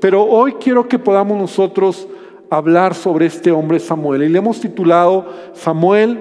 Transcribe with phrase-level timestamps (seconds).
[0.00, 2.08] Pero hoy quiero que podamos nosotros
[2.48, 4.24] hablar sobre este hombre Samuel.
[4.24, 6.20] Y le hemos titulado Samuel,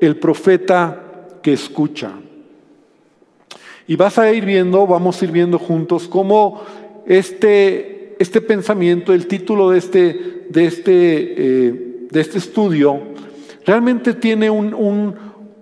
[0.00, 1.02] el profeta
[1.42, 2.12] que escucha.
[3.86, 6.62] Y vas a ir viendo, vamos a ir viendo juntos cómo
[7.06, 13.00] este, este pensamiento, el título de este, de este, eh, de este estudio,
[13.64, 15.14] realmente tiene un,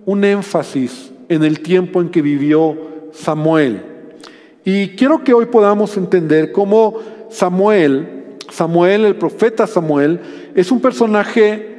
[0.05, 2.77] un énfasis en el tiempo en que vivió
[3.13, 3.83] Samuel.
[4.65, 6.99] Y quiero que hoy podamos entender cómo
[7.31, 10.21] Samuel, Samuel, el profeta Samuel,
[10.55, 11.77] es un personaje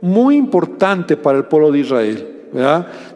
[0.00, 2.28] muy importante para el pueblo de Israel.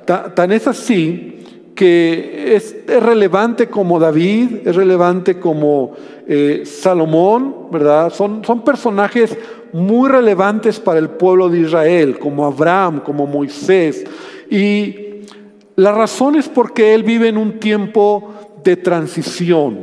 [0.05, 1.39] Tan es así
[1.75, 5.93] que es, relevante como David, es relevante como
[6.27, 8.13] eh, Salomón, ¿verdad?
[8.13, 9.37] Son, son personajes
[9.73, 14.05] muy relevantes para el pueblo de Israel, como Abraham, como Moisés.
[14.51, 14.97] Y
[15.77, 19.81] la razón es porque él vive en un tiempo de transición,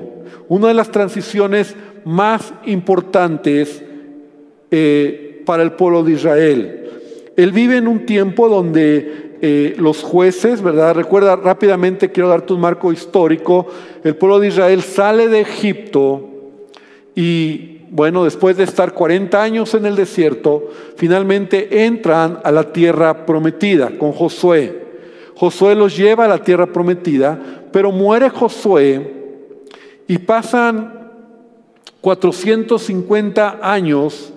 [0.47, 3.83] una de las transiciones más importantes
[4.71, 6.89] eh, para el pueblo de Israel.
[7.35, 10.95] Él vive en un tiempo donde eh, los jueces, ¿verdad?
[10.95, 13.67] Recuerda rápidamente, quiero darte un marco histórico,
[14.03, 16.27] el pueblo de Israel sale de Egipto
[17.15, 23.25] y, bueno, después de estar 40 años en el desierto, finalmente entran a la tierra
[23.25, 24.87] prometida con Josué.
[25.35, 27.39] Josué los lleva a la tierra prometida,
[27.71, 29.13] pero muere Josué
[30.05, 30.98] y pasan
[32.01, 34.33] 450 años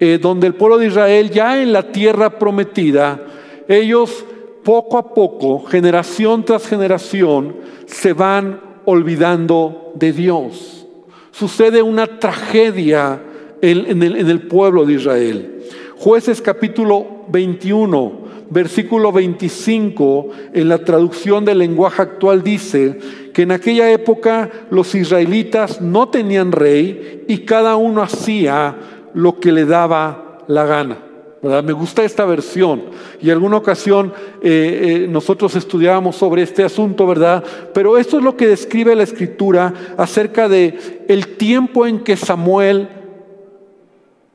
[0.00, 3.24] eh, donde el pueblo de Israel ya en la tierra prometida
[3.68, 4.24] ellos
[4.64, 10.86] poco a poco, generación tras generación, se van olvidando de Dios.
[11.30, 13.20] Sucede una tragedia
[13.60, 15.62] en, el, pueblo de Israel.
[15.96, 22.98] Jueces capítulo 21, versículo 25, en la traducción del lenguaje actual dice
[23.34, 28.76] que en aquella época los israelitas no tenían rey y cada uno hacía
[29.12, 30.98] lo que le daba la gana.
[31.42, 32.84] Me gusta esta versión.
[33.20, 37.44] Y alguna ocasión eh, eh, nosotros estudiábamos sobre este asunto, ¿verdad?
[37.74, 42.88] Pero esto es lo que describe la escritura acerca de el tiempo en que Samuel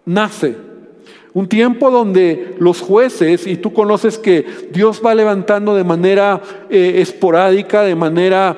[0.05, 0.68] nace.
[1.39, 6.95] Un tiempo donde los jueces, y tú conoces que Dios va levantando de manera eh,
[6.97, 8.57] esporádica, de manera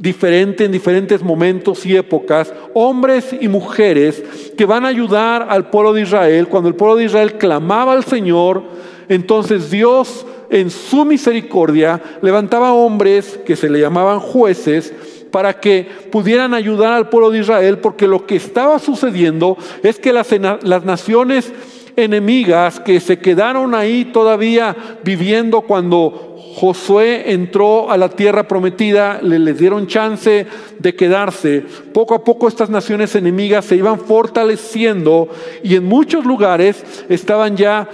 [0.00, 4.24] diferente en diferentes momentos y épocas, hombres y mujeres
[4.56, 6.48] que van a ayudar al pueblo de Israel.
[6.48, 8.62] Cuando el pueblo de Israel clamaba al Señor,
[9.10, 14.94] entonces Dios en su misericordia levantaba hombres que se le llamaban jueces
[15.30, 20.12] para que pudieran ayudar al pueblo de Israel, porque lo que estaba sucediendo es que
[20.12, 20.28] las,
[20.62, 21.52] las naciones
[21.96, 29.38] enemigas que se quedaron ahí todavía viviendo cuando Josué entró a la tierra prometida, le
[29.38, 30.46] les dieron chance
[30.78, 31.64] de quedarse.
[31.92, 35.28] Poco a poco estas naciones enemigas se iban fortaleciendo
[35.62, 37.88] y en muchos lugares estaban ya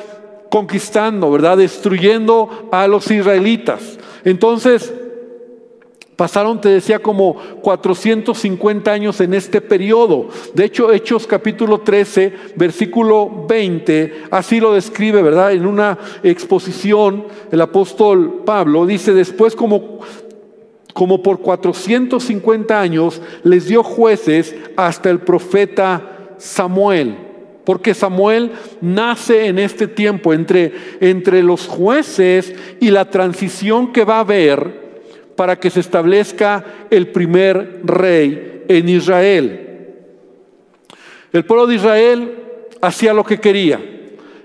[0.50, 1.58] conquistando, ¿verdad?
[1.58, 3.98] Destruyendo a los israelitas.
[4.24, 4.92] Entonces,
[6.16, 10.30] Pasaron, te decía, como 450 años en este periodo.
[10.54, 15.52] De hecho, Hechos capítulo 13, versículo 20, así lo describe, ¿verdad?
[15.52, 20.00] En una exposición, el apóstol Pablo dice, después como,
[20.94, 27.18] como por 450 años les dio jueces hasta el profeta Samuel.
[27.66, 34.16] Porque Samuel nace en este tiempo entre, entre los jueces y la transición que va
[34.16, 34.85] a haber
[35.36, 39.66] para que se establezca el primer rey en Israel.
[41.32, 42.38] El pueblo de Israel
[42.80, 43.80] hacía lo que quería.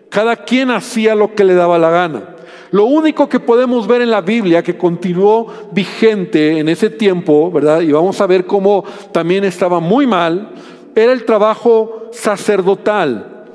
[0.09, 2.35] Cada quien hacía lo que le daba la gana.
[2.71, 7.81] Lo único que podemos ver en la Biblia que continuó vigente en ese tiempo, ¿verdad?
[7.81, 10.51] Y vamos a ver cómo también estaba muy mal,
[10.95, 13.45] era el trabajo sacerdotal.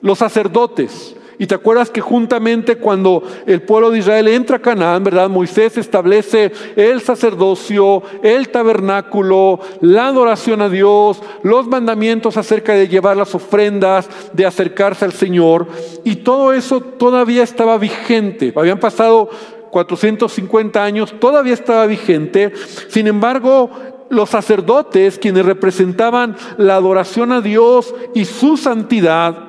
[0.00, 5.04] Los sacerdotes, y te acuerdas que juntamente cuando el pueblo de Israel entra a Canaán,
[5.04, 5.28] ¿verdad?
[5.28, 13.16] Moisés establece el sacerdocio, el tabernáculo, la adoración a Dios, los mandamientos acerca de llevar
[13.16, 15.66] las ofrendas, de acercarse al Señor.
[16.04, 18.52] Y todo eso todavía estaba vigente.
[18.56, 19.28] Habían pasado
[19.70, 22.52] 450 años, todavía estaba vigente.
[22.88, 23.70] Sin embargo,
[24.08, 29.45] los sacerdotes, quienes representaban la adoración a Dios y su santidad,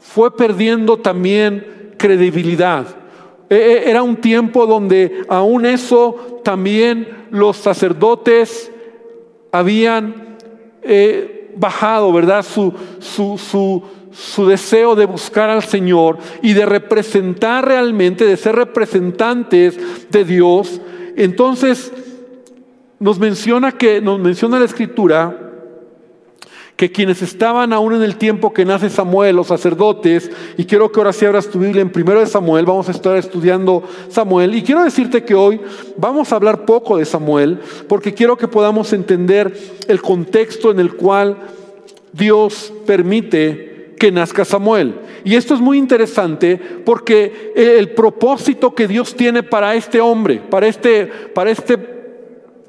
[0.00, 2.86] fue perdiendo también credibilidad.
[3.48, 8.70] E, e, era un tiempo donde aún eso también los sacerdotes
[9.52, 10.36] habían
[10.82, 12.44] eh, bajado, ¿verdad?
[12.44, 19.78] Su, su, su deseo de buscar al Señor y de representar realmente, de ser representantes
[20.10, 20.80] de Dios.
[21.16, 21.92] Entonces
[22.98, 25.45] nos menciona que, nos menciona la escritura
[26.76, 31.00] que quienes estaban aún en el tiempo que nace Samuel, los sacerdotes, y quiero que
[31.00, 34.62] ahora sí abras tu Biblia en primero de Samuel, vamos a estar estudiando Samuel, y
[34.62, 35.60] quiero decirte que hoy
[35.96, 39.56] vamos a hablar poco de Samuel, porque quiero que podamos entender
[39.88, 41.38] el contexto en el cual
[42.12, 44.94] Dios permite que nazca Samuel.
[45.24, 50.66] Y esto es muy interesante porque el propósito que Dios tiene para este hombre, para
[50.66, 51.78] este, para este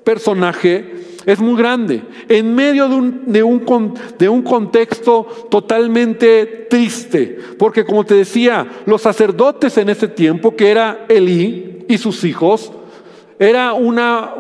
[0.04, 2.04] personaje, es muy grande.
[2.30, 7.38] En medio de un, de un, de un contexto totalmente triste.
[7.60, 12.72] Porque como te decía, los sacerdotes en ese tiempo, que era Elí y sus hijos,
[13.38, 14.36] era una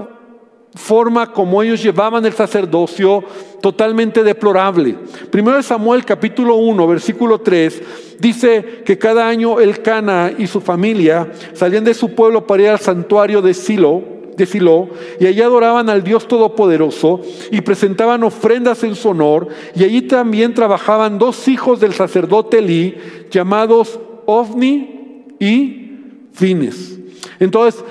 [0.75, 3.21] forma como ellos llevaban el sacerdocio
[3.61, 4.95] totalmente deplorable.
[5.29, 7.81] Primero Samuel capítulo 1, versículo 3,
[8.17, 12.69] dice que cada año el Cana y su familia salían de su pueblo para ir
[12.69, 14.87] al santuario de Silo de
[15.19, 20.53] y allí adoraban al Dios Todopoderoso y presentaban ofrendas en su honor, y allí también
[20.53, 22.95] trabajaban dos hijos del sacerdote Elí,
[23.31, 25.91] llamados Ovni y
[26.33, 26.99] Fines.
[27.39, 27.83] Entonces,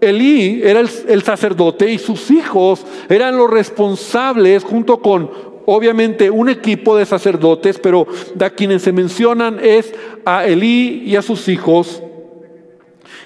[0.00, 5.28] Elí era el, el, sacerdote y sus hijos eran los responsables junto con
[5.66, 9.92] obviamente un equipo de sacerdotes, pero de quienes se mencionan es
[10.24, 12.02] a Elí y a sus hijos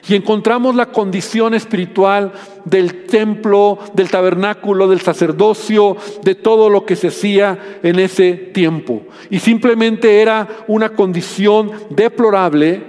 [0.08, 2.32] y encontramos la condición espiritual
[2.64, 9.02] del templo, del tabernáculo, del sacerdocio, de todo lo que se hacía en ese tiempo.
[9.30, 12.82] Y simplemente era una condición deplorable.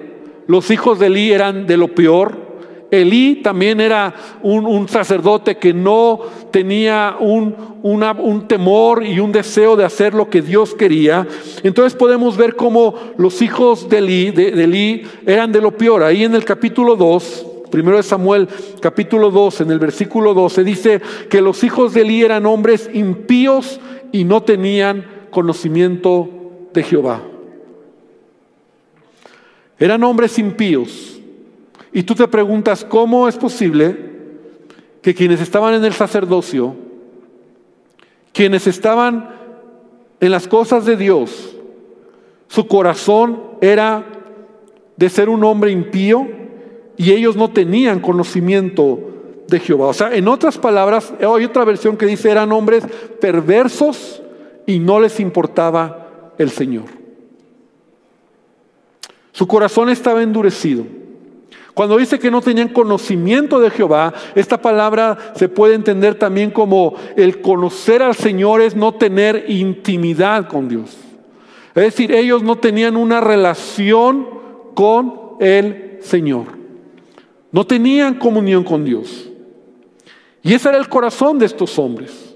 [0.48, 2.43] Los hijos de Elí eran de lo peor.
[2.94, 4.14] Elí también era
[4.44, 6.20] un, sacerdote que no
[6.52, 11.28] tenía un, temor y un deseo de hacer lo que Dios quería.
[11.64, 16.04] Entonces podemos ver cómo los hijos de Elí, de, Elí eran de lo peor.
[16.04, 18.48] Ahí en el capítulo 2, primero de Samuel,
[18.80, 21.02] capítulo 2, en el versículo 12, dice
[21.32, 23.80] que los hijos de Elí eran hombres impíos
[24.12, 26.30] y no tenían conocimiento
[26.74, 27.24] de Jehová.
[29.80, 31.13] Eran hombres impíos
[31.94, 33.96] y tú te preguntas, ¿cómo es posible
[35.02, 36.76] que quienes estaban en el sacerdocio,
[38.32, 39.30] quienes estaban
[40.20, 41.56] en las cosas de Dios,
[42.48, 44.06] su corazón era
[44.98, 46.28] de ser un hombre impío
[46.98, 49.00] y ellos no tenían conocimiento
[49.48, 49.88] de Jehová?
[49.88, 52.84] O sea, en otras palabras, hay otra versión que dice eran hombres
[53.22, 54.24] perversos
[54.66, 56.86] y no les importaba el Señor.
[59.32, 60.86] Su corazón estaba endurecido.
[61.74, 66.96] Cuando dice que no tenían conocimiento de Jehová, esta palabra se puede entender también como
[67.16, 70.96] el conocer al Señor es no tener intimidad con Dios.
[71.74, 74.28] Es decir, ellos no tenían una relación
[74.76, 76.46] con el Señor.
[77.52, 79.30] No tenían comunión con Dios.
[80.44, 82.36] Y ese era el corazón de estos hombres.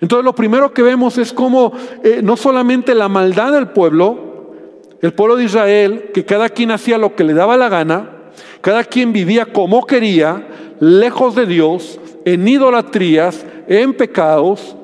[0.00, 1.72] Entonces lo primero que vemos es como
[2.02, 4.54] eh, no solamente la maldad del pueblo,
[5.00, 8.17] el pueblo de Israel, que cada quien hacía lo que le daba la gana,
[8.60, 10.46] cada quien vivía como quería,
[10.80, 14.76] lejos de Dios, en idolatrías, en pecados,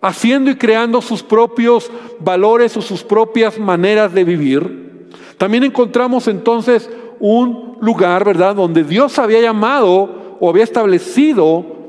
[0.00, 1.90] haciendo y creando sus propios
[2.20, 5.08] valores o sus propias maneras de vivir.
[5.36, 11.79] También encontramos entonces un lugar, ¿verdad?, donde Dios había llamado o había establecido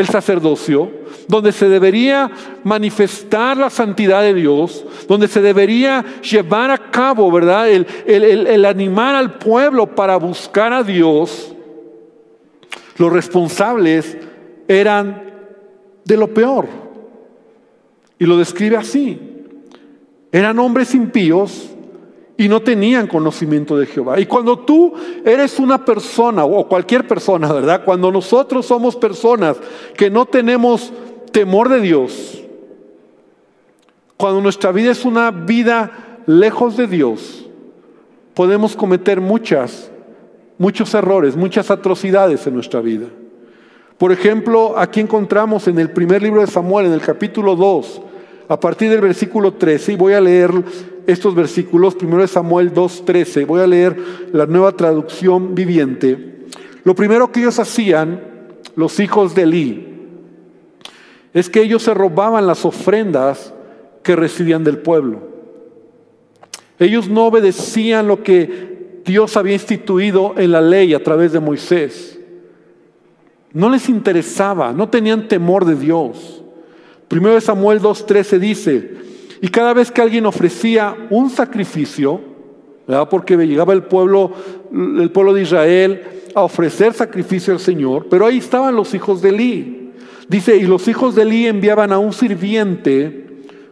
[0.00, 0.90] el sacerdocio,
[1.26, 2.30] donde se debería
[2.64, 7.68] manifestar la santidad de Dios, donde se debería llevar a cabo, ¿verdad?
[7.68, 11.54] El, el, animar al pueblo para buscar a Dios,
[12.96, 14.16] los responsables
[14.68, 15.22] eran
[16.04, 16.66] de lo peor.
[18.18, 19.20] Y lo describe así.
[20.32, 21.70] Eran hombres impíos
[22.40, 24.20] y no tenían conocimiento de Jehová.
[24.20, 27.82] Y cuando tú eres una persona, o cualquier persona, ¿verdad?
[27.84, 29.56] Cuando nosotros somos personas
[29.96, 30.92] que no tenemos
[31.32, 32.40] temor de Dios,
[34.16, 37.44] cuando nuestra vida es una vida lejos de Dios,
[38.34, 39.90] podemos cometer muchas,
[40.58, 43.08] muchos errores, muchas atrocidades en nuestra vida.
[43.98, 48.02] Por ejemplo, aquí encontramos en el primer libro de Samuel, en el capítulo 2,
[48.46, 50.52] a partir del versículo 13, y voy a leer
[51.08, 53.96] estos versículos, primero de Samuel 2.13, voy a leer
[54.30, 56.46] la nueva traducción viviente.
[56.84, 58.20] Lo primero que ellos hacían,
[58.76, 59.86] los hijos de Elí,
[61.32, 63.54] es que ellos se robaban las ofrendas
[64.02, 65.20] que recibían del pueblo.
[66.78, 72.20] Ellos no obedecían lo que Dios había instituido en la ley a través de Moisés.
[73.54, 76.42] No les interesaba, no tenían temor de Dios.
[77.08, 79.08] Primero de Samuel 2.13 dice,
[79.40, 82.20] y cada vez que alguien ofrecía un sacrificio,
[83.10, 84.32] porque llegaba el pueblo,
[84.72, 86.02] el pueblo de Israel
[86.34, 89.92] a ofrecer sacrificio al Señor, pero ahí estaban los hijos de Elí.
[90.28, 93.26] Dice, y los hijos de Elí enviaban a un sirviente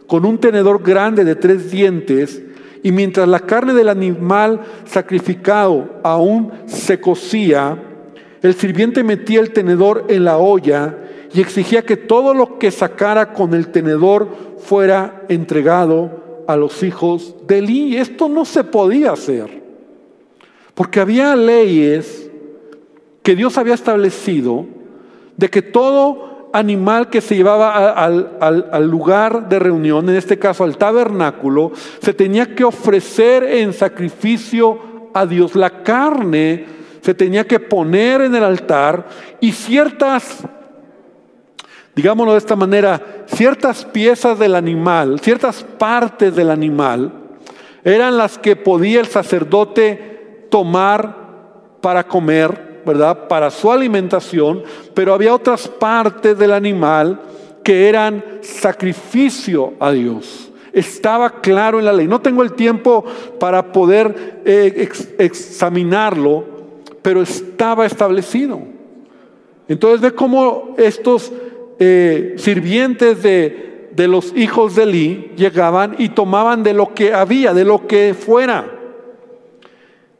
[0.07, 2.41] con un tenedor grande de tres dientes,
[2.83, 7.83] y mientras la carne del animal sacrificado aún se cocía,
[8.41, 10.95] el sirviente metía el tenedor en la olla
[11.37, 14.27] y exigía que todo lo que sacara con el tenedor
[14.57, 17.95] fuera entregado a los hijos de Eli.
[17.95, 19.61] Esto no se podía hacer,
[20.73, 22.31] porque había leyes
[23.21, 24.65] que Dios había establecido
[25.35, 30.75] de que todo animal que se llevaba al, lugar de reunión, en este caso al
[30.75, 35.55] tabernáculo, se tenía que ofrecer en sacrificio a Dios.
[35.55, 36.65] La carne
[37.01, 39.07] se tenía que poner en el altar
[39.39, 40.43] y ciertas,
[41.97, 47.11] digámoslo de esta manera, ciertas piezas del animal, ciertas partes del animal,
[47.83, 51.15] eran las que podía el sacerdote tomar
[51.81, 53.27] para comer ¿verdad?
[53.27, 54.63] Para su alimentación,
[54.93, 57.19] pero había otras partes del animal
[57.61, 60.49] que eran sacrificio a Dios.
[60.71, 62.07] Estaba claro en la ley.
[62.07, 63.03] No tengo el tiempo
[63.39, 66.45] para poder eh, examinarlo,
[67.01, 68.61] pero estaba establecido.
[69.67, 71.33] Entonces ve cómo estos
[71.79, 77.53] eh, sirvientes de, de los hijos de Eli llegaban y tomaban de lo que había,
[77.53, 78.73] de lo que fuera.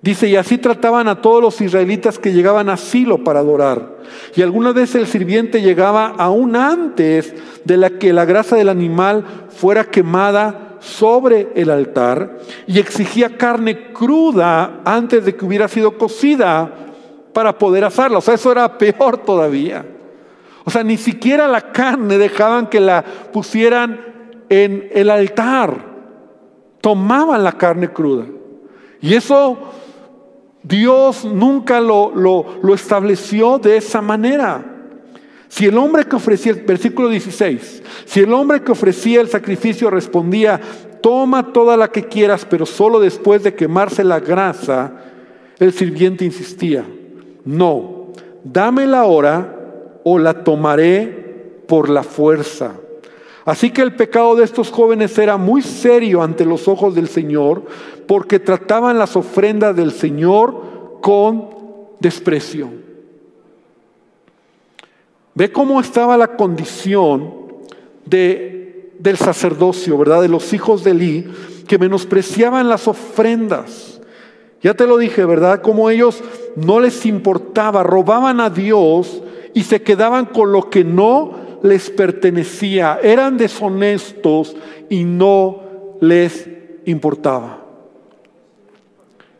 [0.01, 3.97] Dice, y así trataban a todos los israelitas que llegaban a Silo para adorar.
[4.35, 7.33] Y alguna vez el sirviente llegaba aún antes
[7.65, 12.37] de la que la grasa del animal fuera quemada sobre el altar
[12.67, 16.71] y exigía carne cruda antes de que hubiera sido cocida
[17.33, 18.19] para poder asarla.
[18.19, 19.96] O sea, eso era peor todavía.
[20.67, 24.01] O sea, ni siquiera la carne dejaban que la pusieran
[24.49, 25.77] en el altar.
[26.81, 28.25] Tomaban la carne cruda.
[28.99, 29.57] Y eso
[30.61, 34.61] Dios nunca lo, lo, estableció de esa manera.
[35.47, 40.59] Si el hombre que ofrecía, versículo 16, si el hombre que ofrecía el sacrificio respondía,
[41.01, 44.91] toma toda la que quieras, pero solo después de quemarse la grasa,
[45.59, 46.83] el sirviente insistía,
[47.45, 48.11] no,
[48.43, 49.56] dámela ahora
[50.09, 52.79] o la tomaré por la fuerza.
[53.43, 57.63] Así que el pecado de estos jóvenes era muy serio ante los ojos del Señor,
[58.07, 61.49] porque trataban las ofrendas del Señor con
[61.99, 62.69] desprecio.
[65.35, 67.33] Ve cómo estaba la condición
[68.05, 70.21] de, del sacerdocio, ¿verdad?
[70.21, 71.27] De los hijos de Eli,
[71.67, 73.99] que menospreciaban las ofrendas.
[74.61, 75.61] Ya te lo dije, ¿verdad?
[75.61, 76.23] Como ellos
[76.55, 79.21] no les importaba, robaban a Dios
[79.57, 81.31] y se quedaban con lo que no
[81.63, 84.55] les pertenecía, eran deshonestos
[84.87, 86.47] y no les
[86.85, 87.65] importaba.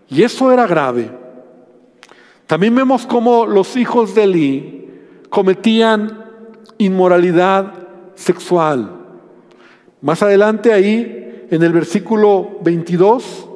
[0.10, 1.12] Y eso era grave.
[2.48, 4.90] También vemos cómo los hijos de Eli
[5.30, 6.26] cometían
[6.80, 7.74] inmoralidad
[8.16, 8.90] sexual.
[10.02, 13.50] Más adelante ahí, en el versículo 22,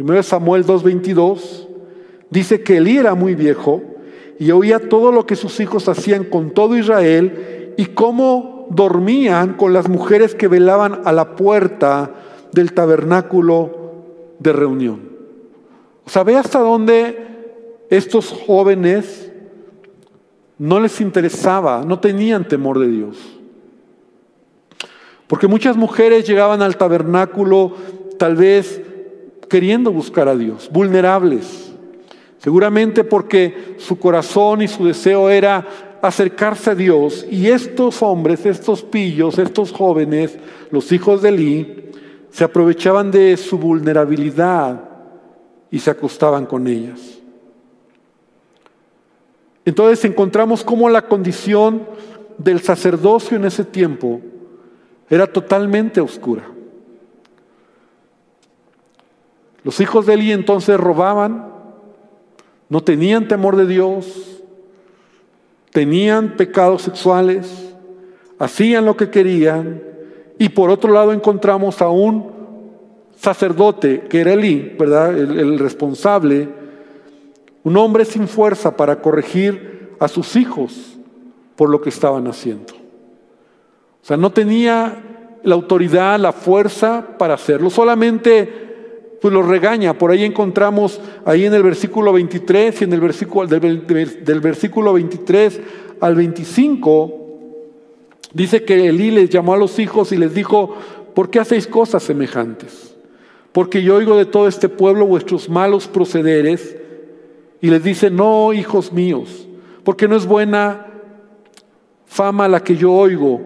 [0.00, 1.68] 1 Samuel 2.22,
[2.28, 3.97] dice que Eli era muy viejo
[4.38, 9.72] y oía todo lo que sus hijos hacían con todo Israel y cómo dormían con
[9.72, 12.12] las mujeres que velaban a la puerta
[12.52, 13.94] del tabernáculo
[14.38, 15.08] de reunión.
[16.04, 17.26] O sea, ve hasta dónde
[17.90, 19.30] estos jóvenes
[20.58, 23.16] no les interesaba, no tenían temor de Dios.
[25.26, 27.74] Porque muchas mujeres llegaban al tabernáculo
[28.18, 28.82] tal vez
[29.48, 31.67] queriendo buscar a Dios, vulnerables.
[32.38, 35.66] Seguramente porque su corazón y su deseo era
[36.00, 40.38] acercarse a Dios y estos hombres, estos pillos, estos jóvenes,
[40.70, 41.84] los hijos de Eli,
[42.30, 44.88] se aprovechaban de su vulnerabilidad
[45.70, 47.18] y se acostaban con ellas.
[49.64, 51.86] Entonces encontramos cómo la condición
[52.38, 54.20] del sacerdocio en ese tiempo
[55.10, 56.44] era totalmente oscura.
[59.64, 61.57] Los hijos de Eli entonces robaban,
[62.68, 64.42] no tenían temor de Dios,
[65.72, 67.74] tenían pecados sexuales,
[68.38, 69.82] hacían lo que querían,
[70.38, 72.30] y por otro lado encontramos a un
[73.16, 74.36] sacerdote, que era
[74.78, 75.16] ¿verdad?
[75.18, 76.48] El, el responsable,
[77.64, 80.98] un hombre sin fuerza para corregir a sus hijos
[81.56, 82.74] por lo que estaban haciendo.
[82.74, 85.02] O sea, no tenía
[85.42, 88.67] la autoridad, la fuerza para hacerlo, solamente
[89.20, 89.98] pues los regaña.
[89.98, 95.60] Por ahí encontramos, ahí en el versículo 23 y en el versículo, del, versículo 23
[96.00, 97.14] al 25,
[98.32, 100.74] dice que Elí les llamó a los hijos y les dijo,
[101.14, 102.94] ¿por qué hacéis cosas semejantes?
[103.52, 106.76] Porque yo oigo de todo este pueblo vuestros malos procederes
[107.60, 109.48] y les dice, no, hijos míos,
[109.82, 110.86] porque no es buena
[112.06, 113.40] fama la que yo oigo,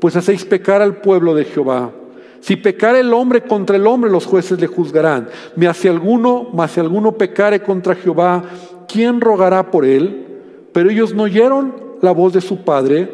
[0.00, 1.92] pues hacéis pecar al pueblo de Jehová.
[2.40, 5.28] Si pecare el hombre contra el hombre, los jueces le juzgarán.
[5.56, 8.44] Mas si alguno, mas si alguno pecare contra Jehová,
[8.86, 10.26] ¿quién rogará por él?
[10.72, 13.10] Pero ellos no oyeron la voz de su padre,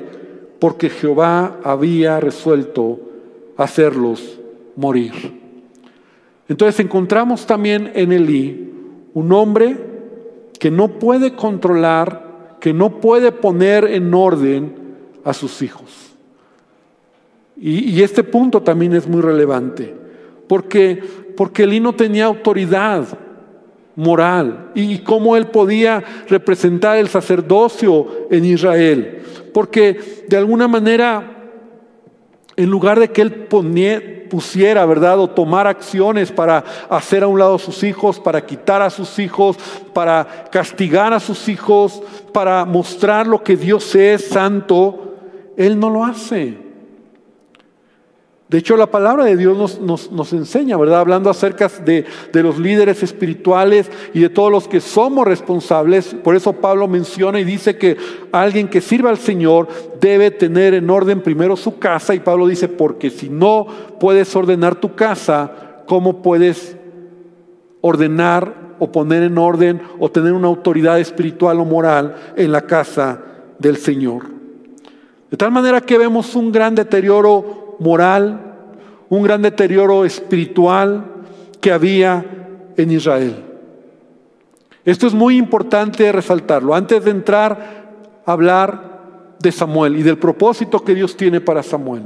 [0.59, 3.01] porque Jehová había resuelto
[3.57, 4.39] hacerlos
[4.77, 5.13] morir.
[6.49, 8.73] Entonces encontramos también en Elí
[9.15, 9.77] un hombre
[10.59, 14.75] que no puede controlar, que no puede poner en orden
[15.25, 16.14] a sus hijos.
[17.57, 19.95] Y, este punto también es muy relevante,
[20.49, 21.03] porque,
[21.37, 23.07] porque no tenía autoridad
[23.97, 29.23] moral y cómo él podía representar el sacerdocio en Israel.
[29.53, 31.53] Porque de alguna manera,
[32.57, 33.47] en lugar de que él
[34.29, 35.21] pusiera, ¿verdad?
[35.21, 39.19] O tomar acciones para hacer a un lado a sus hijos, para quitar a sus
[39.21, 39.57] hijos,
[39.93, 45.15] para castigar a sus hijos, para mostrar lo que Dios es santo,
[45.57, 46.64] él no lo hace.
[48.55, 51.01] De hecho, la palabra de Dios nos, enseña, ¿verdad?
[51.01, 56.15] Hablando acerca de, de, los líderes espirituales y de todos los que somos responsables.
[56.23, 57.97] Por eso Pablo menciona y dice que
[58.31, 59.67] alguien que sirva al Señor
[60.01, 62.15] debe tener en orden primero su casa.
[62.15, 63.67] Y Pablo dice, porque si no
[63.99, 66.77] puedes ordenar tu casa, ¿cómo puedes
[67.81, 73.21] ordenar o poner en orden o tener una autoridad espiritual o moral en la casa
[73.59, 74.27] del Señor?
[75.29, 78.44] De tal manera que vemos un gran deterioro moral,
[79.17, 81.05] un gran deterioro espiritual
[81.61, 82.25] que había
[82.77, 83.37] en Israel.
[84.85, 86.75] Esto es muy importante resaltarlo.
[86.75, 87.85] Antes de entrar
[88.27, 88.95] a hablar
[89.39, 92.03] de Samuel y del propósito que Dios tiene para Samuel.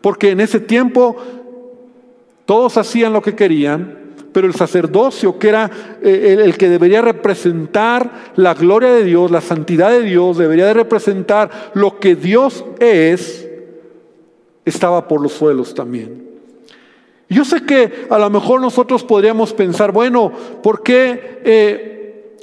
[0.00, 1.16] Porque en ese tiempo
[2.44, 3.98] todos hacían lo que querían,
[4.32, 5.70] pero el sacerdocio, que era
[6.02, 10.74] eh, el, que debería representar la gloria de Dios, la santidad de Dios, debería de
[10.74, 13.48] representar lo que Dios es,
[14.64, 16.31] estaba por los suelos también.
[17.32, 22.36] Yo sé que a lo mejor nosotros podríamos pensar, bueno, ¿por qué, eh,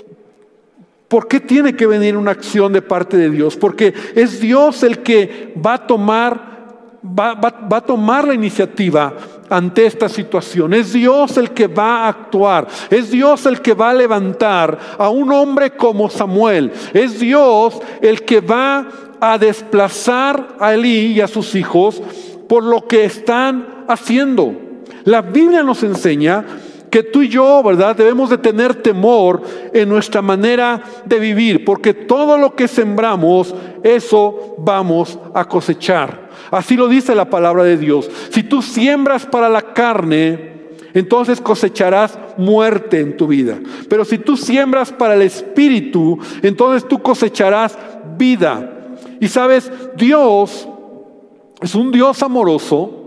[1.08, 3.56] ¿por qué tiene que venir una acción de parte de Dios?
[3.56, 9.14] Porque es Dios el que va a tomar, va, va a tomar la iniciativa
[9.50, 10.74] ante esta situación.
[10.74, 12.68] Es Dios el que va a actuar.
[12.90, 16.72] Es Dios el que va a levantar a un hombre como Samuel.
[16.94, 18.88] Es Dios el que va
[19.20, 22.02] a desplazar a Elí y a sus hijos
[22.48, 24.69] por lo que están haciendo.
[25.06, 26.46] La Biblia nos enseña
[26.90, 27.96] que tú y yo, ¿verdad?
[27.96, 29.42] Debemos de tener temor
[29.74, 36.30] en nuestra manera de vivir, porque todo lo que sembramos, eso vamos a cosechar.
[36.52, 38.10] Así lo dice la palabra de Dios.
[38.32, 40.50] Si tú siembras para la carne,
[40.94, 43.60] entonces cosecharás muerte en tu vida.
[43.88, 47.78] Pero si tú siembras para el espíritu, entonces tú cosecharás
[48.18, 48.96] vida.
[49.20, 50.68] Y sabes, Dios
[51.62, 52.99] es un Dios amoroso,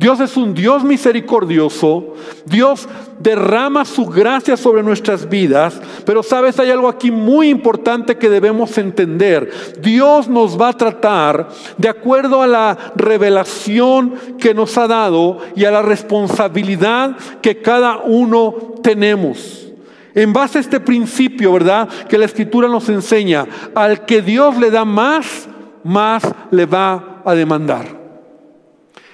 [0.00, 2.14] Dios es un Dios misericordioso,
[2.46, 8.30] Dios derrama su gracia sobre nuestras vidas, pero sabes, hay algo aquí muy importante que
[8.30, 9.50] debemos entender.
[9.82, 15.66] Dios nos va a tratar de acuerdo a la revelación que nos ha dado y
[15.66, 19.66] a la responsabilidad que cada uno tenemos.
[20.14, 21.90] En base a este principio, ¿verdad?
[22.08, 25.46] Que la escritura nos enseña, al que Dios le da más,
[25.84, 27.99] más le va a demandar.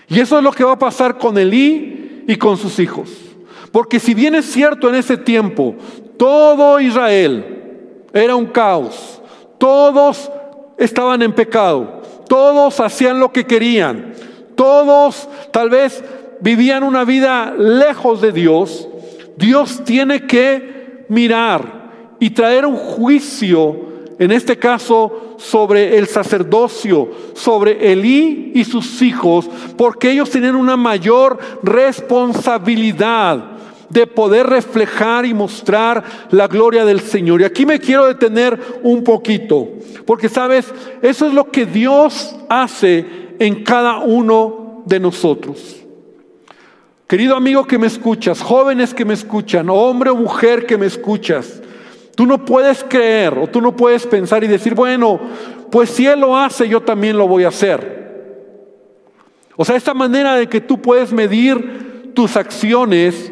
[0.08, 3.10] Y eso es lo que va a pasar con Elí y con sus hijos.
[3.72, 5.74] Porque si bien es cierto en ese tiempo,
[6.16, 9.20] todo Israel era un caos,
[9.58, 10.30] todos
[10.78, 14.14] estaban en pecado, todos hacían lo que querían,
[14.54, 16.02] todos tal vez
[16.40, 18.88] vivían una vida lejos de Dios,
[19.36, 23.76] Dios tiene que mirar y traer un juicio,
[24.18, 30.76] en este caso, sobre el sacerdocio, sobre Elí y sus hijos, porque ellos tienen una
[30.76, 33.56] mayor responsabilidad
[33.88, 37.40] de poder reflejar y mostrar la gloria del Señor.
[37.40, 39.68] Y aquí me quiero detener un poquito,
[40.04, 40.72] porque sabes,
[41.02, 43.04] eso es lo que Dios hace
[43.38, 45.76] en cada uno de nosotros.
[47.06, 51.62] Querido amigo que me escuchas, jóvenes que me escuchan, hombre o mujer que me escuchas,
[52.16, 55.20] tú no puedes creer o tú no puedes pensar y decir, bueno,
[55.70, 57.94] pues si Él lo hace, yo también lo voy a hacer.
[59.54, 63.30] O sea, esta manera de que tú puedes medir tus acciones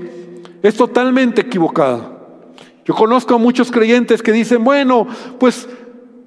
[0.63, 2.13] es totalmente equivocada.
[2.85, 5.09] Yo conozco a muchos creyentes que dicen, bueno,
[5.41, 5.67] pues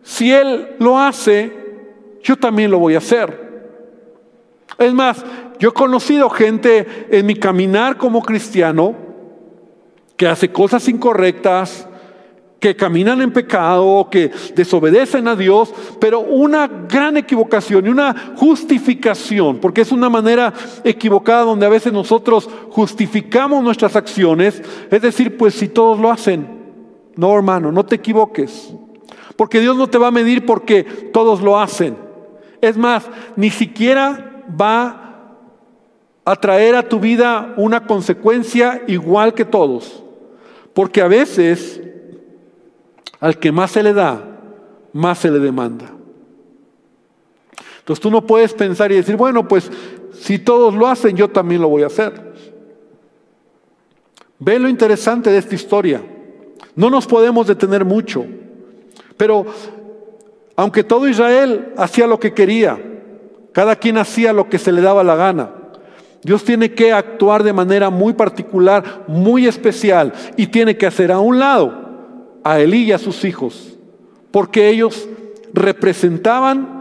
[0.01, 1.53] si Él lo hace,
[2.23, 3.45] yo también lo voy a hacer.
[4.79, 5.23] Es más,
[5.59, 8.95] yo he conocido gente en mi caminar como cristiano
[10.15, 11.87] que hace cosas incorrectas
[12.59, 19.59] que caminan en pecado, que desobedecen a Dios, pero una gran equivocación y una justificación,
[19.59, 25.53] porque es una manera equivocada donde a veces nosotros justificamos nuestras acciones, es decir, pues
[25.53, 26.47] si todos lo hacen,
[27.15, 28.73] no hermano, no te equivoques,
[29.35, 31.95] porque Dios no te va a medir porque todos lo hacen.
[32.59, 35.35] Es más, ni siquiera va
[36.25, 40.03] a traer a tu vida una consecuencia igual que todos,
[40.73, 41.81] porque a veces
[43.19, 44.21] al que más se le da,
[44.93, 45.85] más se le demanda.
[47.79, 49.71] Entonces tú no puedes pensar y decir, bueno, pues
[50.13, 52.33] si todos lo hacen, yo también lo voy a hacer.
[54.39, 56.01] Ve lo interesante de esta historia.
[56.75, 58.25] No nos podemos detener mucho,
[59.15, 59.45] pero
[60.55, 62.77] aunque todo Israel hacía lo que quería,
[63.51, 65.51] cada quien hacía lo que se le daba la gana,
[66.23, 71.19] Dios tiene que actuar de manera muy particular, muy especial, y tiene que hacer a
[71.19, 71.86] un lado
[72.47, 73.77] a Elí y a sus hijos,
[74.31, 75.09] porque ellos
[75.53, 76.77] representaban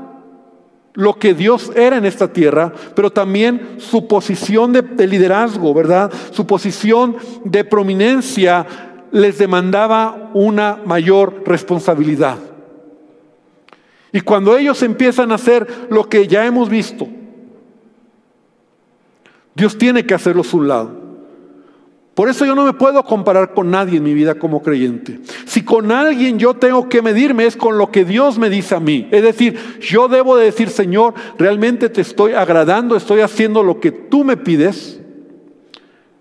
[0.95, 6.13] lo que Dios era en esta tierra, pero también su posición de, de, liderazgo, ¿verdad?
[6.31, 8.65] Su posición de prominencia
[9.11, 12.39] les demandaba una mayor responsabilidad.
[14.13, 17.09] Y cuando ellos empiezan a hacer lo que ya hemos visto,
[19.57, 21.06] Dios tiene que hacerlo a su lado.
[22.17, 25.21] Por eso yo no me puedo comparar con nadie en mi vida como creyente.
[25.45, 28.81] Si con alguien yo tengo que medirme es con lo que Dios me dice a
[28.81, 29.07] mí.
[29.11, 33.93] Es decir, yo debo de decir, Señor, realmente te estoy agradando, estoy haciendo lo que
[33.93, 34.99] tú me pides.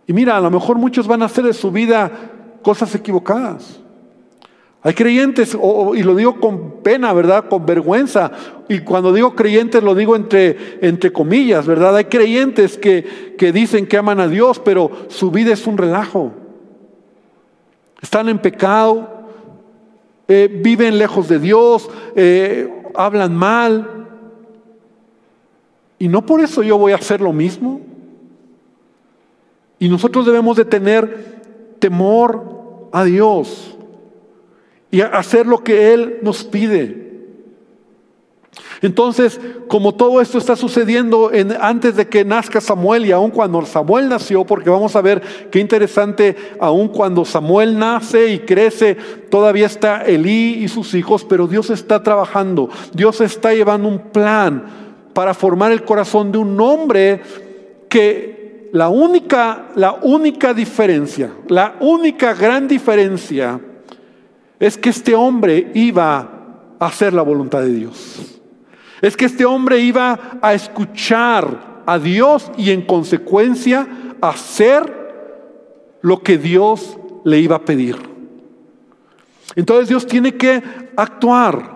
[0.06, 2.12] Y mira, a lo mejor muchos van a hacer de su vida
[2.62, 3.80] cosas equivocadas.
[4.86, 5.58] Hay creyentes,
[5.96, 7.50] y lo digo con pena, ¿verdad?
[7.50, 8.32] Con vergüenza.
[8.70, 11.96] Y cuando digo creyentes lo digo entre, entre comillas, ¿verdad?
[11.96, 16.34] Hay creyentes que, que dicen que aman a Dios, pero su vida es un relajo.
[18.00, 19.10] Están en pecado,
[20.28, 24.08] eh, viven lejos de Dios, eh, hablan mal.
[25.98, 27.82] Y no por eso yo voy a hacer lo mismo.
[29.80, 31.42] Y nosotros debemos de tener
[31.80, 33.76] temor a Dios
[34.96, 37.04] y hacer lo que Él nos pide.
[38.82, 43.66] Entonces, como todo esto está sucediendo en, antes de que nazca Samuel y aun cuando
[43.66, 48.96] Samuel nació, porque vamos a ver qué interesante, aun cuando Samuel nace y crece,
[49.30, 54.64] todavía está Elí y sus hijos, pero Dios está trabajando, Dios está llevando un plan
[55.12, 57.22] para formar el corazón de un hombre
[57.90, 63.60] que la única, la única diferencia, la única gran diferencia,
[64.60, 66.30] es que este hombre iba
[66.80, 68.40] a hacer la voluntad de Dios.
[69.02, 73.88] Es que este hombre iba a escuchar a Dios y en consecuencia
[74.22, 75.06] hacer
[76.02, 77.98] lo que Dios le iba a pedir.
[79.56, 80.62] Entonces Dios tiene que
[80.96, 81.76] actuar.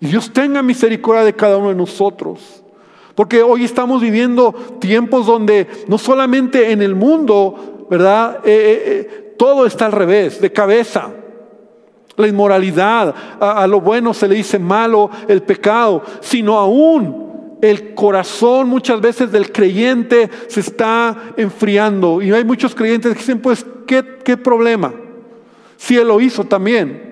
[0.00, 2.62] Y Dios tenga misericordia de cada uno de nosotros.
[3.14, 8.40] Porque hoy estamos viviendo tiempos donde no solamente en el mundo, ¿verdad?
[8.44, 11.12] Eh, eh, eh, todo está al revés, de cabeza
[12.16, 18.68] la inmoralidad, a, lo bueno se le dice malo, el pecado, sino aún el corazón
[18.68, 22.22] muchas veces del creyente se está enfriando.
[22.22, 24.94] Y hay muchos creyentes que dicen, pues, ¿qué, qué problema?
[25.76, 27.06] Si él lo hizo también.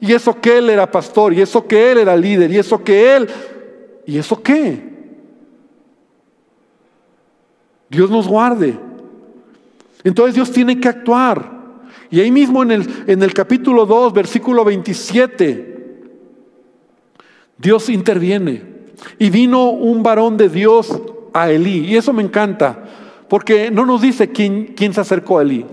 [0.00, 3.16] Y eso que él era pastor, y eso que él era líder, y eso que
[3.16, 3.28] él,
[4.06, 4.88] ¿y eso qué?
[7.90, 8.78] Dios nos guarde.
[10.04, 11.57] Entonces Dios tiene que actuar.
[12.10, 15.78] Y ahí mismo en el, en el capítulo 2, versículo 27,
[17.58, 18.78] Dios interviene.
[19.18, 20.90] Y vino un varón de Dios
[21.32, 21.86] a Elí.
[21.86, 22.84] Y eso me encanta,
[23.28, 25.64] porque no nos dice quién, quién se acercó a Elí.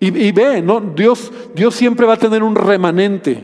[0.00, 0.80] Y, ve, ¿no?
[0.80, 3.42] Dios, Dios siempre va a tener un remanente.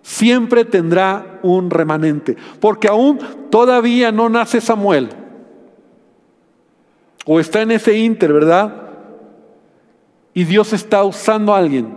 [0.00, 2.36] Siempre tendrá un remanente.
[2.60, 3.18] Porque aún
[3.50, 5.08] todavía no nace Samuel.
[7.24, 8.85] O está en ese inter, ¿verdad?
[10.36, 11.94] Y Dios está usando a alguien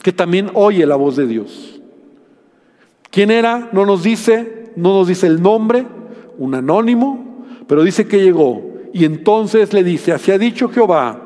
[0.00, 1.80] que también oye la voz de Dios.
[3.10, 3.68] ¿Quién era?
[3.72, 5.84] No nos dice, no nos dice el nombre,
[6.38, 8.62] un anónimo, pero dice que llegó.
[8.92, 11.20] Y entonces le dice, así ha dicho Jehová,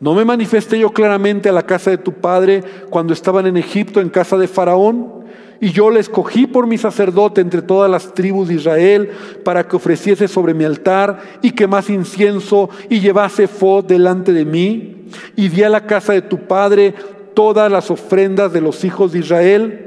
[0.00, 4.00] no me manifesté yo claramente a la casa de tu padre cuando estaban en Egipto
[4.00, 5.22] en casa de Faraón
[5.60, 9.10] y yo le escogí por mi sacerdote entre todas las tribus de Israel
[9.44, 14.97] para que ofreciese sobre mi altar y quemase incienso y llevase fod delante de mí.
[15.36, 16.94] Y di a la casa de tu padre
[17.34, 19.84] todas las ofrendas de los hijos de Israel.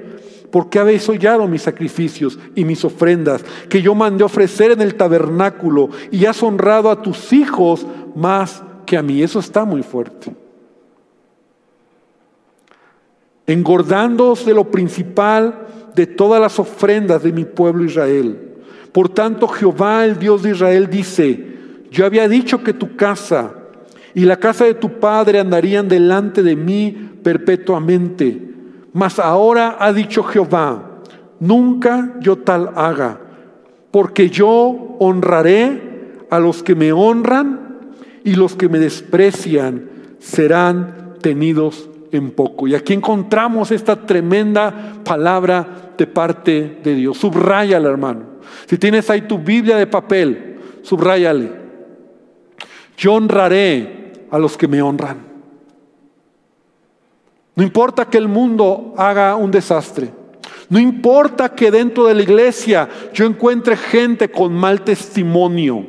[0.52, 5.92] porque habéis hollado mis sacrificios y mis ofrendas que yo mandé ofrecer en el tabernáculo
[6.12, 9.24] y has honrado a tus hijos más que a mí?
[9.24, 10.36] Eso está muy fuerte.
[13.52, 18.54] engordándoos de lo principal de todas las ofrendas de mi pueblo Israel.
[18.92, 21.48] Por tanto, Jehová, el Dios de Israel, dice,
[21.90, 23.54] yo había dicho que tu casa
[24.13, 28.50] y la casa de tu padre andarían delante de mí perpetuamente.
[28.93, 31.02] Mas ahora ha dicho Jehová,
[31.39, 33.19] nunca yo tal haga,
[33.91, 37.80] porque yo honraré a los que me honran
[38.24, 42.67] y los que me desprecian serán tenidos en poco.
[42.67, 47.17] Y aquí encontramos esta tremenda palabra de parte de Dios.
[47.17, 48.24] Subráyala, hermano.
[48.65, 51.52] Si tienes ahí tu Biblia de papel, subráyale.
[52.97, 54.01] Yo honraré
[54.32, 55.32] a los que me honran.
[57.56, 60.12] No importa que el mundo haga un desastre.
[60.70, 65.86] No importa que dentro de la iglesia yo encuentre gente con mal testimonio.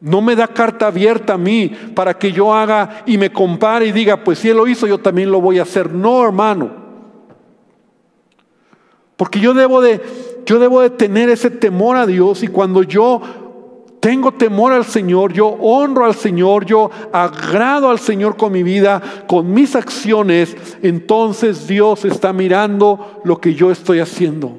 [0.00, 3.92] No me da carta abierta a mí para que yo haga y me compare y
[3.92, 5.92] diga, pues si él lo hizo, yo también lo voy a hacer.
[5.92, 6.84] No, hermano.
[9.16, 10.02] Porque yo debo de,
[10.44, 13.22] yo debo de tener ese temor a Dios y cuando yo
[14.04, 19.00] tengo temor al Señor, yo honro al Señor, yo agrado al Señor con mi vida,
[19.26, 24.58] con mis acciones, entonces Dios está mirando lo que yo estoy haciendo.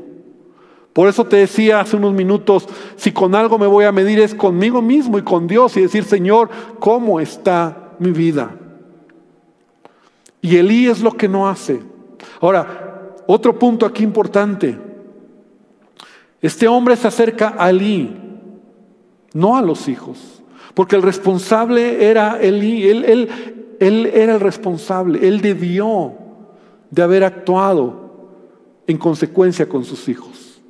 [0.94, 4.34] Por eso te decía hace unos minutos, si con algo me voy a medir es
[4.34, 8.50] conmigo mismo y con Dios y decir, Señor, ¿cómo está mi vida?
[10.42, 11.84] Y Elí es lo que no hace.
[12.42, 14.76] Ahora, otro punto aquí importante.
[16.42, 18.25] Este hombre se acerca a Elí,
[19.36, 20.42] no a los hijos,
[20.74, 23.30] porque el responsable era él,
[23.80, 26.14] él, era el responsable, él debió
[26.90, 28.30] de haber actuado
[28.88, 30.62] en consecuencia con sus hijos.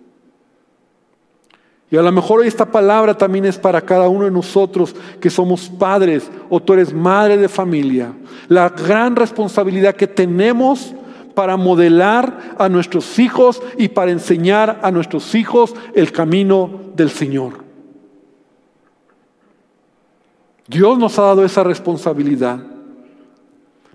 [1.91, 5.69] Y a lo mejor esta palabra también es para cada uno de nosotros que somos
[5.69, 8.13] padres o tú eres madre de familia.
[8.47, 10.95] La gran responsabilidad que tenemos
[11.35, 17.64] para modelar a nuestros hijos y para enseñar a nuestros hijos el camino del Señor.
[20.67, 22.59] Dios nos ha dado esa responsabilidad.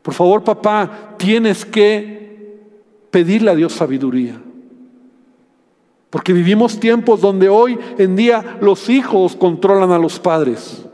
[0.03, 2.59] Por favor, papá, tienes que
[3.11, 4.41] pedirle a Dios sabiduría.
[6.11, 10.85] Porque vivimos tiempos donde hoy en día los hijos controlan a los padres.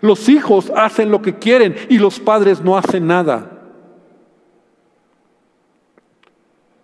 [0.00, 3.52] Los hijos hacen lo que quieren y los padres no hacen nada.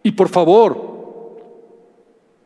[0.03, 0.94] Y por favor,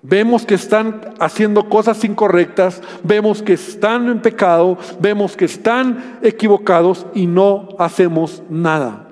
[0.03, 7.07] vemos que están haciendo cosas incorrectas, vemos que están en pecado, vemos que están equivocados
[7.15, 9.09] y no hacemos nada.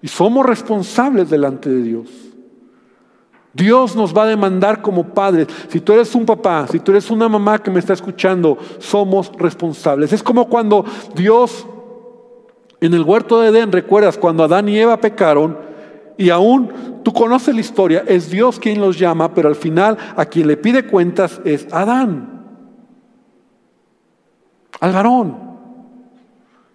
[0.00, 2.08] Y somos responsables delante de Dios.
[3.54, 5.46] Dios nos va a demandar como padres.
[5.68, 9.30] Si tú eres un papá, si tú eres una mamá que me está escuchando, somos
[9.36, 10.12] responsables.
[10.12, 11.66] Es como cuando Dios
[12.82, 15.56] en el huerto de Edén, recuerdas, cuando Adán y Eva pecaron,
[16.16, 20.24] y aún tú conoces la historia, es Dios quien los llama, pero al final a
[20.26, 22.44] quien le pide cuentas es Adán,
[24.80, 25.52] al varón.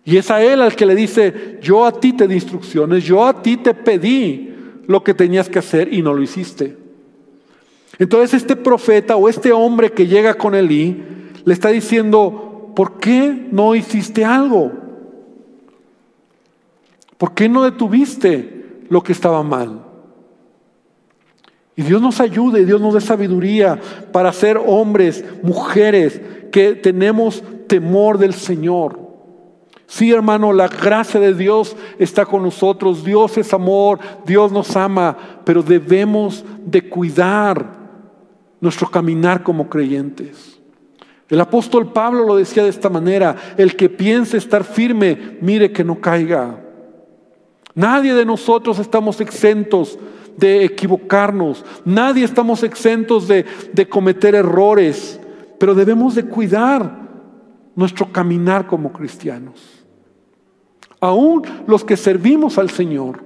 [0.03, 3.25] Y es a él al que le dice, yo a ti te di instrucciones, yo
[3.25, 4.55] a ti te pedí
[4.87, 6.77] lo que tenías que hacer y no lo hiciste.
[7.99, 11.03] Entonces este profeta o este hombre que llega con Elí
[11.43, 14.71] le está diciendo, ¿por qué no hiciste algo?
[17.17, 18.56] ¿Por qué no detuviste
[18.89, 19.83] lo que estaba mal?
[21.75, 23.79] Y Dios nos ayude, Dios nos dé sabiduría
[24.11, 26.19] para ser hombres, mujeres
[26.51, 29.07] que tenemos temor del Señor.
[29.85, 33.05] Sí, hermano, la gracia de Dios está con nosotros.
[33.05, 37.77] Dios es amor, Dios nos ama, pero debemos de cuidar
[38.59, 40.59] nuestro caminar como creyentes.
[41.29, 45.83] El apóstol Pablo lo decía de esta manera, el que piense estar firme, mire que
[45.83, 46.66] no caiga.
[47.77, 49.99] Nadie de nosotros estamos exentos
[50.35, 55.19] de equivocarnos, nadie estamos exentos de, de cometer errores,
[55.59, 57.07] pero debemos de cuidar
[57.75, 59.85] nuestro caminar como cristianos.
[60.99, 63.23] Aún los que servimos al Señor,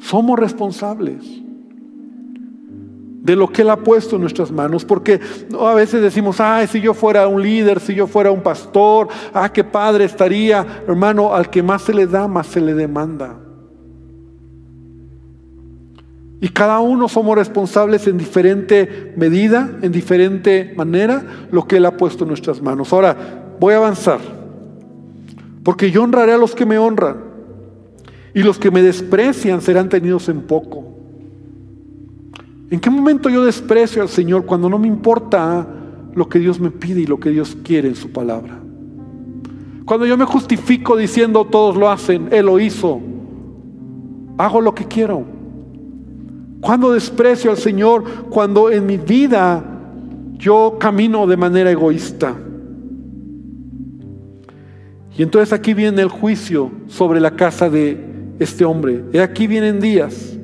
[0.00, 1.42] somos responsables
[3.28, 5.20] de lo que Él ha puesto en nuestras manos, porque
[5.60, 9.52] a veces decimos, ay, si yo fuera un líder, si yo fuera un pastor, ah,
[9.52, 13.38] qué padre estaría, hermano, al que más se le da, más se le demanda.
[16.40, 21.98] Y cada uno somos responsables en diferente medida, en diferente manera, lo que Él ha
[21.98, 22.94] puesto en nuestras manos.
[22.94, 23.14] Ahora,
[23.60, 24.20] voy a avanzar.
[25.62, 27.18] Porque yo honraré a los que me honran
[28.32, 30.87] y los que me desprecian serán tenidos en poco.
[32.70, 35.66] ¿En qué momento yo desprecio al Señor cuando no me importa
[36.14, 38.60] lo que Dios me pide y lo que Dios quiere en su palabra?
[39.86, 43.00] Cuando yo me justifico diciendo todos lo hacen, Él lo hizo,
[44.36, 45.24] hago lo que quiero.
[46.60, 49.64] Cuando desprecio al Señor, cuando en mi vida
[50.36, 52.34] yo camino de manera egoísta.
[55.16, 57.98] Y entonces aquí viene el juicio sobre la casa de
[58.38, 59.04] este hombre.
[59.12, 60.37] Y aquí vienen días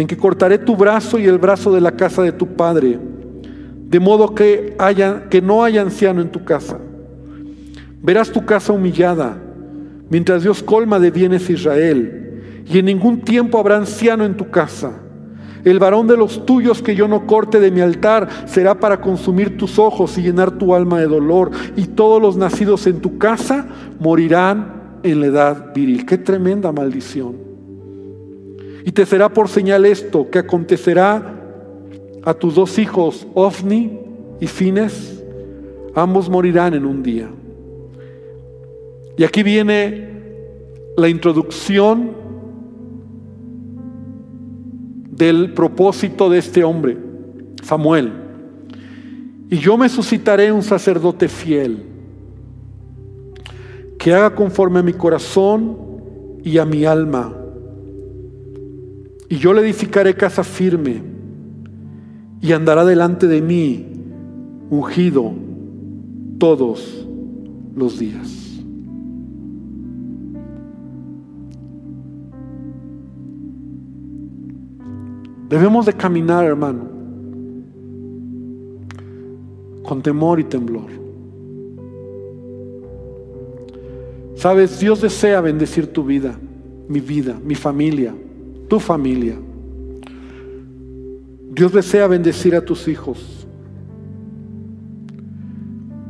[0.00, 2.98] en que cortaré tu brazo y el brazo de la casa de tu padre,
[3.86, 6.78] de modo que, haya, que no haya anciano en tu casa.
[8.02, 9.36] Verás tu casa humillada,
[10.08, 14.92] mientras Dios colma de bienes Israel, y en ningún tiempo habrá anciano en tu casa.
[15.64, 19.58] El varón de los tuyos que yo no corte de mi altar será para consumir
[19.58, 23.66] tus ojos y llenar tu alma de dolor, y todos los nacidos en tu casa
[23.98, 26.06] morirán en la edad viril.
[26.06, 27.49] Qué tremenda maldición.
[28.84, 31.36] Y te será por señal esto, que acontecerá
[32.22, 33.98] a tus dos hijos, Ofni
[34.40, 35.22] y Fines,
[35.94, 37.28] ambos morirán en un día.
[39.16, 40.08] Y aquí viene
[40.96, 42.12] la introducción
[45.10, 46.96] del propósito de este hombre,
[47.62, 48.12] Samuel.
[49.50, 51.84] Y yo me suscitaré un sacerdote fiel,
[53.98, 55.76] que haga conforme a mi corazón
[56.42, 57.34] y a mi alma
[59.30, 61.00] y yo le edificaré casa firme
[62.40, 63.86] y andará delante de mí
[64.70, 65.32] ungido
[66.38, 67.06] todos
[67.76, 68.60] los días.
[75.48, 76.88] Debemos de caminar, hermano,
[79.84, 80.90] con temor y temblor.
[84.34, 86.36] Sabes, Dios desea bendecir tu vida,
[86.88, 88.12] mi vida, mi familia
[88.70, 89.36] tu familia.
[91.50, 93.46] Dios desea bendecir a tus hijos.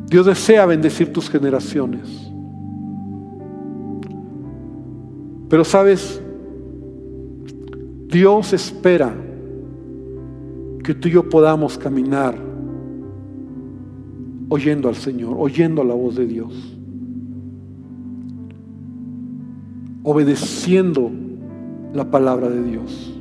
[0.07, 2.31] Dios desea bendecir tus generaciones.
[5.49, 6.23] Pero sabes,
[8.09, 9.17] Dios espera
[10.85, 12.37] que tú y yo podamos caminar
[14.51, 16.77] oyendo al Señor, oyendo la voz de Dios,
[20.03, 21.11] obedeciendo
[21.93, 23.15] la palabra de Dios.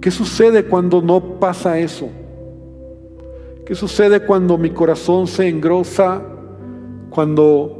[0.00, 2.08] ¿Qué sucede cuando no pasa eso?
[3.64, 6.20] ¿Qué sucede cuando mi corazón se engrosa?
[7.10, 7.78] Cuando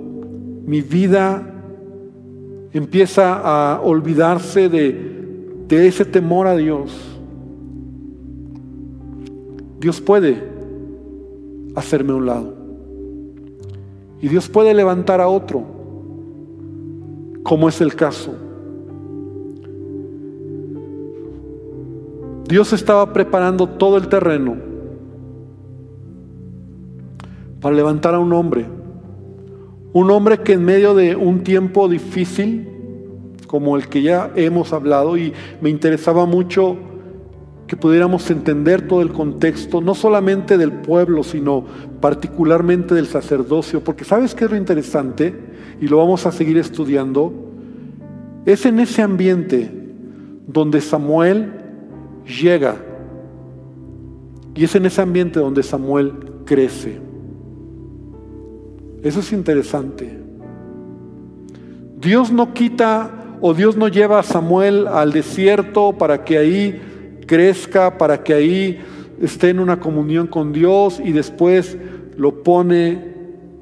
[0.64, 1.42] mi vida
[2.72, 3.40] empieza
[3.74, 6.96] a olvidarse de, de ese temor a Dios.
[9.80, 10.42] Dios puede
[11.74, 12.54] hacerme un lado.
[14.20, 15.81] Y Dios puede levantar a otro
[17.42, 18.34] como es el caso.
[22.48, 24.56] Dios estaba preparando todo el terreno
[27.60, 28.66] para levantar a un hombre,
[29.92, 32.68] un hombre que en medio de un tiempo difícil,
[33.46, 36.76] como el que ya hemos hablado, y me interesaba mucho
[37.72, 41.64] que pudiéramos entender todo el contexto, no solamente del pueblo, sino
[42.02, 45.34] particularmente del sacerdocio, porque ¿sabes qué es lo interesante?
[45.80, 47.32] Y lo vamos a seguir estudiando.
[48.44, 49.72] Es en ese ambiente
[50.46, 51.50] donde Samuel
[52.26, 52.76] llega.
[54.54, 56.12] Y es en ese ambiente donde Samuel
[56.44, 57.00] crece.
[59.02, 60.20] Eso es interesante.
[61.98, 66.91] Dios no quita o Dios no lleva a Samuel al desierto para que ahí
[67.26, 68.80] crezca, para que ahí
[69.20, 71.76] esté en una comunión con Dios y después
[72.16, 73.12] lo pone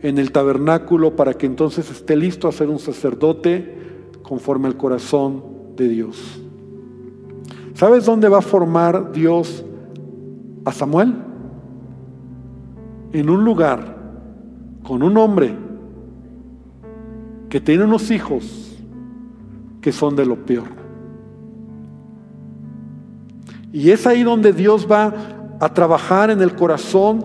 [0.02, 3.78] en el tabernáculo para que entonces esté listo a ser un sacerdote
[4.22, 5.42] conforme al corazón
[5.76, 6.40] de Dios.
[7.74, 9.64] ¿Sabes dónde va a formar Dios
[10.64, 11.14] a Samuel?
[13.12, 13.98] En un lugar
[14.82, 15.54] con un hombre
[17.48, 18.78] que tiene unos hijos
[19.80, 20.79] que son de lo peor.
[23.72, 25.14] Y es ahí donde Dios va
[25.60, 27.24] a trabajar en el corazón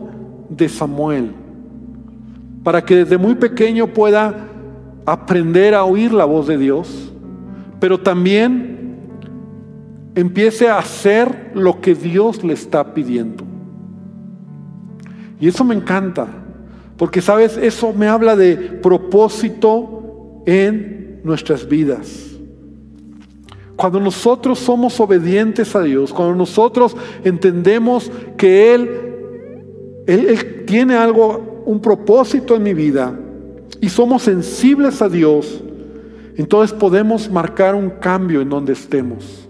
[0.50, 1.32] de Samuel,
[2.64, 4.50] para que desde muy pequeño pueda
[5.06, 7.14] aprender a oír la voz de Dios,
[7.80, 8.76] pero también
[10.16, 13.44] empiece a hacer lo que Dios le está pidiendo.
[15.40, 16.28] Y eso me encanta,
[16.98, 22.35] porque sabes, eso me habla de propósito en nuestras vidas.
[23.76, 31.82] Cuando nosotros somos obedientes a Dios, cuando nosotros entendemos que Él, Él, tiene algo, un
[31.82, 33.20] propósito en mi vida,
[33.82, 35.62] y somos sensibles a Dios,
[36.38, 39.45] entonces podemos marcar un cambio en donde estemos.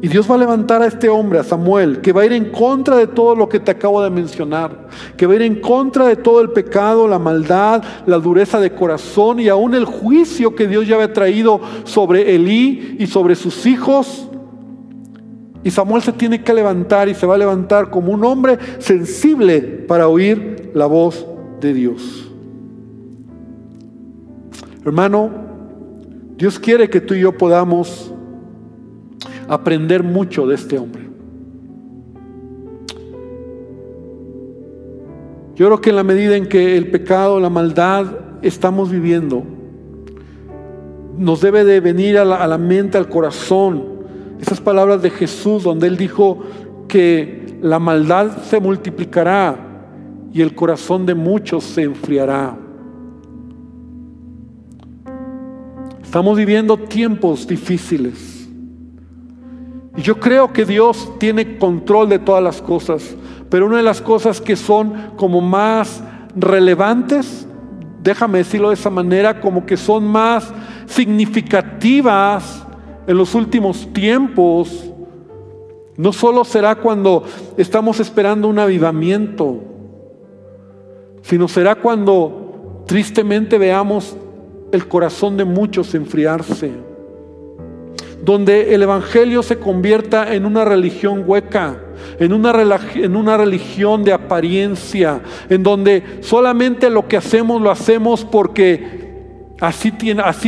[0.00, 2.50] Y Dios va a levantar a este hombre, a Samuel, que va a ir en
[2.50, 6.06] contra de todo lo que te acabo de mencionar, que va a ir en contra
[6.06, 10.68] de todo el pecado, la maldad, la dureza de corazón y aún el juicio que
[10.68, 14.28] Dios ya había traído sobre Elí y sobre sus hijos.
[15.64, 19.60] Y Samuel se tiene que levantar y se va a levantar como un hombre sensible
[19.60, 21.26] para oír la voz
[21.60, 22.30] de Dios.
[24.84, 25.30] Hermano,
[26.36, 28.14] Dios quiere que tú y yo podamos
[29.48, 31.08] aprender mucho de este hombre.
[35.56, 38.06] Yo creo que en la medida en que el pecado, la maldad
[38.42, 39.42] estamos viviendo,
[41.16, 43.84] nos debe de venir a la, a la mente, al corazón,
[44.40, 46.38] esas palabras de Jesús donde Él dijo
[46.86, 49.56] que la maldad se multiplicará
[50.32, 52.56] y el corazón de muchos se enfriará.
[56.02, 58.37] Estamos viviendo tiempos difíciles.
[60.02, 63.16] Yo creo que Dios tiene control de todas las cosas,
[63.50, 66.02] pero una de las cosas que son como más
[66.36, 67.48] relevantes,
[68.00, 70.52] déjame decirlo de esa manera, como que son más
[70.86, 72.64] significativas
[73.08, 74.84] en los últimos tiempos,
[75.96, 77.24] no solo será cuando
[77.56, 79.58] estamos esperando un avivamiento,
[81.22, 84.16] sino será cuando tristemente veamos
[84.70, 86.87] el corazón de muchos enfriarse
[88.28, 91.78] donde el Evangelio se convierta en una religión hueca,
[92.18, 92.52] en una,
[93.38, 99.90] religión de apariencia, en donde solamente lo que hacemos lo hacemos porque así,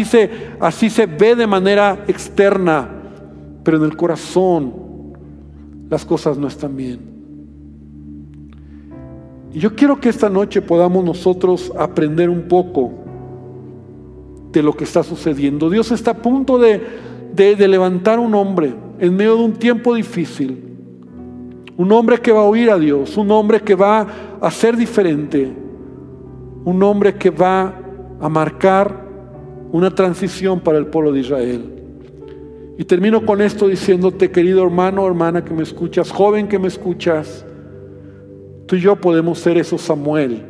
[0.05, 2.87] se, así se ve de manera externa,
[3.65, 4.75] pero en el corazón
[5.89, 7.01] las cosas no están bien.
[9.55, 12.93] Y yo quiero que esta noche podamos nosotros aprender un poco
[14.53, 15.71] de lo que está sucediendo.
[15.71, 20.65] Dios está a punto de de, levantar un hombre en medio de un tiempo difícil.
[21.77, 24.07] Un hombre que va a oír a Dios, un hombre que va
[24.41, 25.51] a ser diferente,
[26.65, 27.75] un hombre que va
[28.21, 29.09] a marcar
[29.73, 31.81] una transición para el pueblo de Israel.
[32.77, 37.45] Y termino con esto diciéndote, querido hermano, hermana que me escuchas, joven que me escuchas,
[38.67, 40.43] tú y yo podemos ser esos Samuel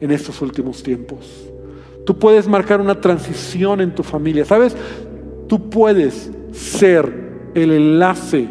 [0.00, 1.48] en estos últimos tiempos.
[2.04, 4.44] Tú puedes marcar una transición en tu familia.
[4.46, 4.74] ¿Sabes?
[5.48, 8.48] Tú puedes ser el enlace,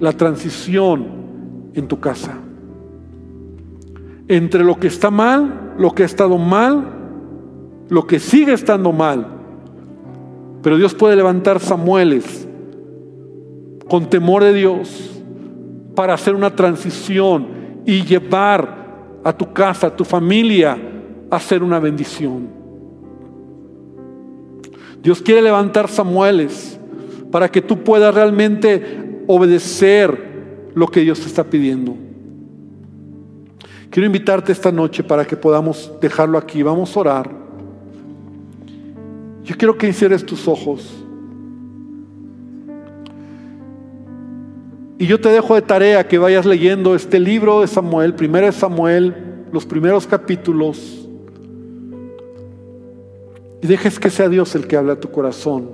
[0.00, 1.06] la transición
[1.74, 2.34] en tu casa.
[4.28, 6.84] Entre lo que está mal, lo que ha estado mal,
[7.88, 9.26] lo que sigue estando mal.
[10.62, 12.46] Pero Dios puede levantar Samueles
[13.88, 15.22] con temor de Dios
[15.94, 17.48] para hacer una transición
[17.86, 20.76] y llevar a tu casa, a tu familia,
[21.30, 22.59] a ser una bendición.
[25.02, 26.78] Dios quiere levantar Samueles
[27.30, 31.96] para que tú puedas realmente obedecer lo que Dios te está pidiendo.
[33.90, 36.62] Quiero invitarte esta noche para que podamos dejarlo aquí.
[36.62, 37.30] Vamos a orar.
[39.44, 40.96] Yo quiero que hicieras tus ojos.
[44.98, 48.52] Y yo te dejo de tarea que vayas leyendo este libro de Samuel, primero de
[48.52, 51.08] Samuel, los primeros capítulos
[53.62, 55.70] y dejes que sea Dios el que habla a tu corazón.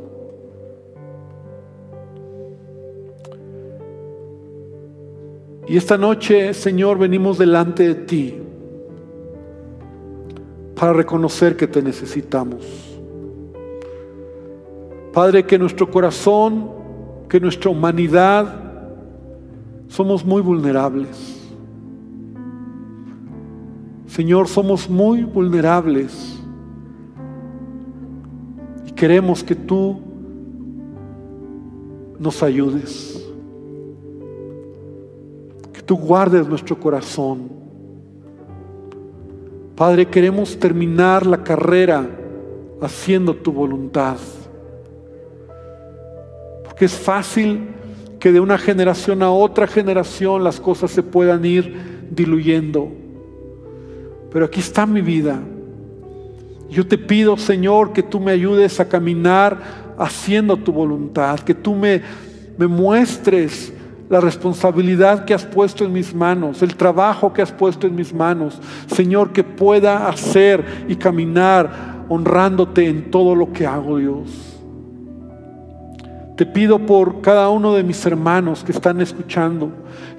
[5.68, 8.38] Y esta noche, Señor, venimos delante de ti
[10.76, 12.64] para reconocer que te necesitamos.
[15.12, 16.70] Padre, que nuestro corazón,
[17.28, 18.62] que nuestra humanidad,
[19.88, 21.40] somos muy vulnerables.
[24.06, 26.36] Señor, somos muy vulnerables
[28.96, 30.00] Queremos que tú
[32.18, 33.22] nos ayudes,
[35.70, 37.50] que tú guardes nuestro corazón.
[39.76, 42.08] Padre, queremos terminar la carrera
[42.80, 44.16] haciendo tu voluntad.
[46.64, 47.68] Porque es fácil
[48.18, 52.88] que de una generación a otra generación las cosas se puedan ir diluyendo.
[54.32, 55.38] Pero aquí está mi vida.
[56.68, 61.74] Yo te pido, Señor, que tú me ayudes a caminar haciendo tu voluntad, que tú
[61.74, 62.02] me,
[62.58, 63.72] me muestres
[64.08, 68.12] la responsabilidad que has puesto en mis manos, el trabajo que has puesto en mis
[68.12, 68.60] manos.
[68.86, 74.55] Señor, que pueda hacer y caminar honrándote en todo lo que hago, Dios.
[76.36, 79.70] Te pido por cada uno de mis hermanos que están escuchando.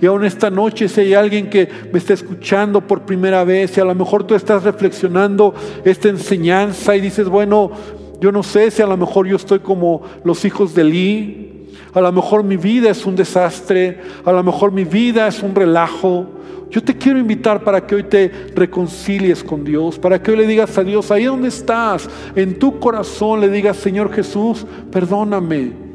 [0.02, 3.82] Y aún esta noche, si hay alguien que me está escuchando por primera vez, y
[3.82, 5.54] a lo mejor tú estás reflexionando
[5.86, 7.72] esta enseñanza y dices, bueno,
[8.20, 12.02] yo no sé si a lo mejor yo estoy como los hijos de Lee, a
[12.02, 16.26] lo mejor mi vida es un desastre, a lo mejor mi vida es un relajo.
[16.72, 20.48] Yo te quiero invitar para que hoy te reconcilies con Dios, para que hoy le
[20.48, 25.87] digas a Dios, ahí donde estás, en tu corazón le digas, Señor Jesús, perdóname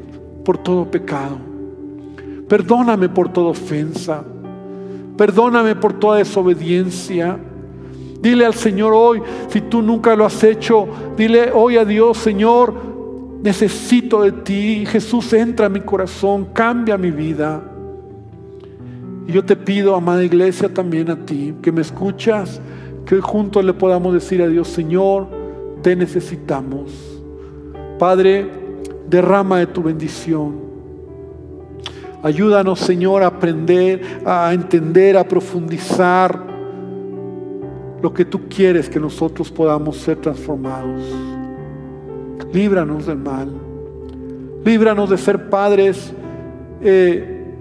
[0.43, 1.37] por todo pecado,
[2.47, 4.23] perdóname por toda ofensa,
[5.17, 7.39] perdóname por toda desobediencia.
[8.21, 10.87] Dile al Señor hoy, si tú nunca lo has hecho,
[11.17, 12.73] dile hoy a Dios, Señor,
[13.43, 14.85] necesito de ti.
[14.85, 17.61] Jesús, entra en mi corazón, cambia mi vida.
[19.27, 22.61] Y yo te pido, amada iglesia, también a ti, que me escuchas,
[23.05, 25.27] que juntos le podamos decir a Dios, Señor,
[25.81, 26.91] te necesitamos.
[27.99, 28.62] Padre,
[29.13, 30.55] derrama de tu bendición.
[32.23, 36.41] Ayúdanos, Señor, a aprender, a entender, a profundizar
[38.01, 41.03] lo que tú quieres que nosotros podamos ser transformados.
[42.51, 43.49] Líbranos del mal.
[44.65, 46.11] Líbranos de ser padres
[46.81, 47.53] eh,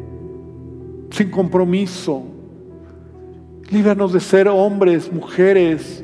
[1.11, 2.23] sin compromiso.
[3.71, 6.03] Líbranos de ser hombres, mujeres,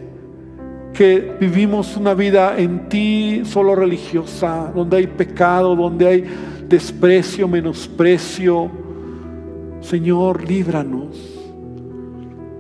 [0.99, 6.25] que vivimos una vida en ti solo religiosa, donde hay pecado, donde hay
[6.69, 8.69] desprecio, menosprecio.
[9.81, 11.39] Señor, líbranos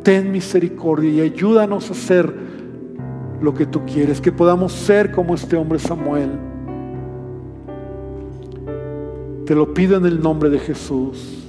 [0.08, 2.32] ten misericordia y ayúdanos a hacer
[3.42, 6.30] lo que tú quieres, que podamos ser como este hombre Samuel.
[9.44, 11.47] Te lo pido en el nombre de Jesús.